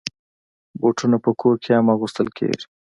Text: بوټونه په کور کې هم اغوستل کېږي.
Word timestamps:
بوټونه 0.79 1.17
په 1.25 1.31
کور 1.41 1.55
کې 1.63 1.71
هم 1.77 1.87
اغوستل 1.95 2.27
کېږي. 2.37 2.65